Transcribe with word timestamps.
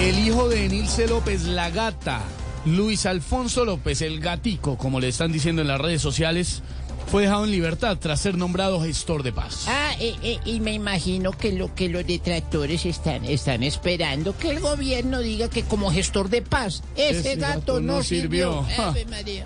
El 0.00 0.18
hijo 0.18 0.48
de 0.48 0.66
Enilce 0.66 1.08
López, 1.08 1.42
la 1.44 1.70
gata, 1.70 2.22
Luis 2.64 3.04
Alfonso 3.06 3.64
López, 3.64 4.00
el 4.02 4.20
gatico, 4.20 4.78
como 4.78 5.00
le 5.00 5.08
están 5.08 5.32
diciendo 5.32 5.62
en 5.62 5.68
las 5.68 5.80
redes 5.80 6.00
sociales, 6.00 6.62
fue 7.10 7.22
dejado 7.22 7.44
en 7.44 7.50
libertad 7.50 7.96
tras 7.98 8.20
ser 8.20 8.36
nombrado 8.36 8.80
gestor 8.80 9.22
de 9.24 9.32
paz. 9.32 9.64
Ah, 9.66 9.94
eh, 9.98 10.14
eh, 10.22 10.38
y 10.44 10.60
me 10.60 10.72
imagino 10.72 11.32
que 11.32 11.52
lo 11.52 11.74
que 11.74 11.88
los 11.88 12.06
detractores 12.06 12.86
están, 12.86 13.24
están 13.24 13.62
esperando 13.64 14.36
que 14.36 14.50
el 14.50 14.60
gobierno 14.60 15.18
diga 15.20 15.50
que 15.50 15.64
como 15.64 15.90
gestor 15.90 16.28
de 16.28 16.42
paz 16.42 16.82
ese, 16.94 17.18
Ese 17.20 17.36
gato, 17.36 17.58
gato 17.58 17.80
no 17.80 17.96
no 17.96 18.02
sirvió. 18.04 18.64
sirvió. 18.68 18.84
Ave 18.84 19.04
María. 19.06 19.44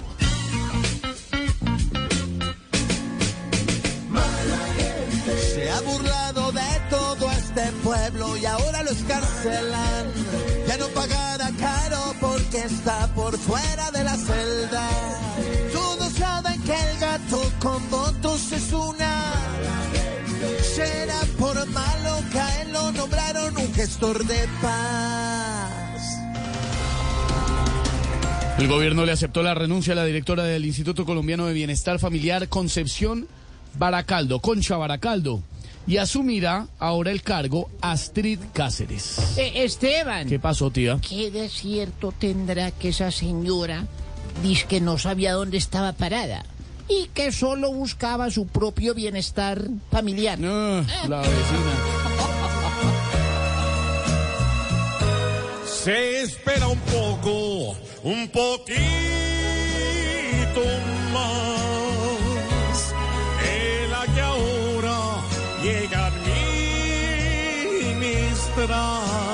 Pueblo 7.93 8.37
y 8.39 8.47
ahora 8.47 8.83
lo 8.83 8.91
escarcelan. 8.91 10.07
Ya 10.67 10.77
no 10.79 10.87
pagará 10.89 11.51
caro 11.59 12.15
porque 12.21 12.59
está 12.59 13.13
por 13.15 13.37
fuera 13.37 13.91
de 13.91 14.05
la 14.05 14.17
celda. 14.17 14.89
Todos 15.73 16.13
saben 16.15 16.63
que 16.63 16.73
el 16.73 16.99
gato 16.99 17.43
con 17.61 17.91
votos 17.91 18.53
es 18.53 18.73
una. 18.73 19.35
Será 20.75 21.21
por 21.39 21.55
malo 21.69 22.19
que 22.33 22.39
a 22.39 22.63
él 22.63 22.73
lo 22.73 22.93
nombraron 22.93 23.57
un 23.57 23.75
gestor 23.75 24.25
de 24.25 24.49
paz. 24.63 25.83
El 28.59 28.69
gobierno 28.69 29.05
le 29.05 29.13
aceptó 29.13 29.43
la 29.43 29.55
renuncia 29.55 29.93
a 29.93 29.97
la 29.97 30.05
directora 30.05 30.45
del 30.45 30.65
Instituto 30.65 31.05
Colombiano 31.05 31.47
de 31.47 31.53
Bienestar 31.53 31.99
Familiar, 31.99 32.49
Concepción 32.49 33.27
Baracaldo, 33.79 34.41
Concha 34.41 34.77
Baracaldo, 34.77 35.43
y 35.87 35.97
asumirá 35.97 36.67
ahora 36.79 37.11
el 37.11 37.23
cargo 37.23 37.69
Astrid 37.81 38.39
Cáceres. 38.53 39.19
Eh, 39.37 39.65
Esteban, 39.65 40.29
¿Qué 40.29 40.39
pasó, 40.39 40.71
tía? 40.71 40.99
¿qué 41.07 41.31
de 41.31 41.49
cierto 41.49 42.13
tendrá 42.17 42.71
que 42.71 42.91
esa 42.91 43.11
señora 43.11 43.87
dice 44.43 44.67
que 44.67 44.81
no 44.81 44.99
sabía 44.99 45.33
dónde 45.33 45.57
estaba 45.59 45.93
parada 45.93 46.45
y 46.89 47.09
que 47.15 47.33
solo 47.33 47.73
buscaba 47.73 48.31
su 48.31 48.47
propio 48.47 48.95
bienestar 48.95 49.63
familiar? 49.91 50.39
Ah, 50.45 50.83
la 51.09 51.21
vecina. 51.21 51.73
Se 55.83 56.23
espera 56.23 56.69
un 56.69 56.79
poco, 56.79 57.77
un 58.05 58.29
poquito 58.29 59.22
strach. 68.55 69.32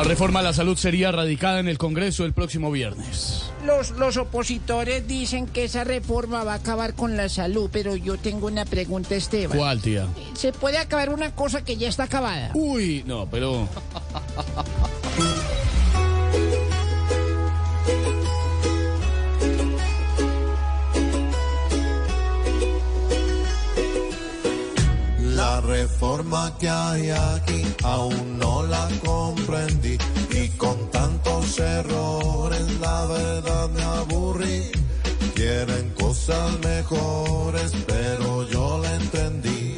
La 0.00 0.04
reforma 0.04 0.40
a 0.40 0.42
la 0.42 0.54
salud 0.54 0.78
sería 0.78 1.12
radicada 1.12 1.60
en 1.60 1.68
el 1.68 1.76
Congreso 1.76 2.24
el 2.24 2.32
próximo 2.32 2.70
viernes. 2.70 3.50
Los, 3.66 3.90
los 3.90 4.16
opositores 4.16 5.06
dicen 5.06 5.46
que 5.46 5.64
esa 5.64 5.84
reforma 5.84 6.42
va 6.42 6.54
a 6.54 6.56
acabar 6.56 6.94
con 6.94 7.18
la 7.18 7.28
salud, 7.28 7.68
pero 7.70 7.94
yo 7.96 8.16
tengo 8.16 8.46
una 8.46 8.64
pregunta, 8.64 9.14
Esteban. 9.14 9.58
¿Cuál, 9.58 9.82
tía? 9.82 10.06
¿Se 10.32 10.54
puede 10.54 10.78
acabar 10.78 11.10
una 11.10 11.34
cosa 11.34 11.62
que 11.62 11.76
ya 11.76 11.90
está 11.90 12.04
acabada? 12.04 12.50
Uy, 12.54 13.04
no, 13.06 13.28
pero... 13.30 13.68
La 25.60 25.66
reforma 25.66 26.56
que 26.58 26.70
hay 26.70 27.10
aquí 27.10 27.62
aún 27.82 28.38
no 28.38 28.62
la 28.62 28.88
comprendí 29.04 29.98
y 30.30 30.48
con 30.56 30.90
tantos 30.90 31.58
errores 31.58 32.80
la 32.80 33.04
verdad 33.04 33.68
me 33.68 33.82
aburrí. 33.82 34.70
Quieren 35.34 35.90
cosas 35.90 36.58
mejores, 36.60 37.72
pero 37.86 38.48
yo 38.48 38.78
la 38.78 38.94
entendí 38.94 39.76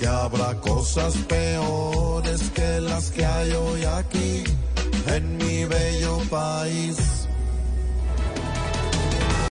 que 0.00 0.06
habrá 0.08 0.58
cosas 0.60 1.14
peores 1.28 2.50
que 2.50 2.80
las 2.80 3.10
que 3.12 3.24
hay 3.24 3.52
hoy 3.52 3.84
aquí 3.84 4.42
en 5.06 5.36
mi 5.36 5.64
bello 5.66 6.18
país. 6.30 7.21